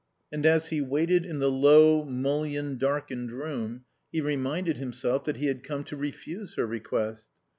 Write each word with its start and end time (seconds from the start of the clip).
And 0.31 0.47
as 0.47 0.69
he 0.69 0.81
waited 0.81 1.27
in 1.27 1.37
the 1.37 1.51
low, 1.51 2.03
mullion 2.03 2.79
darkened 2.79 3.31
room 3.31 3.85
he 4.11 4.19
reminded 4.19 4.77
himself 4.77 5.25
that 5.25 5.37
he 5.37 5.45
had 5.45 5.63
come 5.63 5.83
to 5.83 5.95
refuse 5.95 6.55
her 6.55 6.65
request. 6.65 7.29